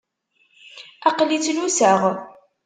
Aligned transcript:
Aql-i 1.09 1.37
ttluseɣ. 1.39 2.01